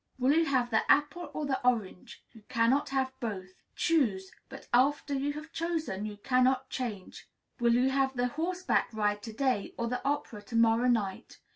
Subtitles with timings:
[0.17, 2.23] "Will you have the apple, or the orange?
[2.31, 3.51] You cannot have both.
[3.75, 9.21] Choose; but after you have chosen you cannot change." "Will you have the horseback ride
[9.21, 11.37] to day, or the opera to morrow night?